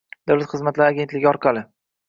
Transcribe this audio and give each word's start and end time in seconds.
dalat 0.31 0.47
xizmatlari 0.53 0.95
agentligi 0.95 1.31
orqali; 1.35 1.67